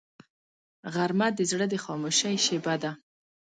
غرمه 0.93 1.27
د 1.37 1.39
زړه 1.51 1.65
د 1.69 1.75
خاموشۍ 1.83 2.35
شیبه 2.45 2.75
ده 2.83 2.91